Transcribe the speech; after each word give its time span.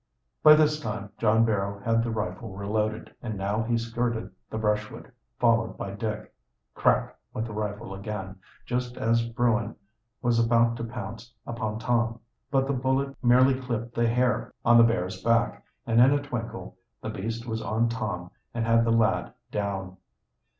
By 0.41 0.55
this 0.55 0.79
time 0.79 1.11
John 1.19 1.45
Barrow 1.45 1.79
had 1.81 2.01
the 2.03 2.09
rifle 2.09 2.55
reloaded, 2.55 3.13
and 3.21 3.37
now 3.37 3.61
he 3.61 3.77
skirted 3.77 4.31
the 4.49 4.57
brushwood, 4.57 5.11
followed 5.39 5.77
by 5.77 5.91
Dick. 5.91 6.33
Crack! 6.73 7.15
went 7.35 7.45
the 7.45 7.53
rifle 7.53 7.93
again, 7.93 8.37
just 8.65 8.97
as 8.97 9.23
bruin 9.29 9.75
was 10.19 10.43
about 10.43 10.75
to 10.77 10.83
pounce 10.85 11.31
upon 11.45 11.77
Tom. 11.77 12.19
But 12.49 12.65
the 12.65 12.73
bullet 12.73 13.15
merely 13.23 13.53
clipped 13.61 13.93
the 13.93 14.07
hair 14.07 14.55
on 14.65 14.79
the 14.79 14.83
bear's 14.83 15.21
back, 15.23 15.63
and 15.85 16.01
in 16.01 16.11
a 16.13 16.23
twinkle 16.23 16.77
the 17.03 17.09
beast 17.11 17.45
was 17.45 17.61
on 17.61 17.87
Tom 17.87 18.31
and 18.55 18.65
had 18.65 18.83
the 18.83 18.91
lad 18.91 19.31
down. 19.51 19.97